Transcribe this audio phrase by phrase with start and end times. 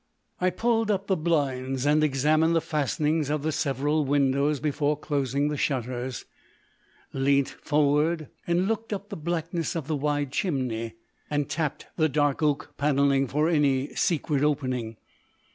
[0.39, 5.49] I pulled up the blinds and examined the fastenings of the several windows before closing
[5.49, 6.25] the shutters,
[7.13, 10.95] leant forward and looked up the blackness of the wide chimney,
[11.29, 14.97] and tapped the dark oak panelling for any secret opening.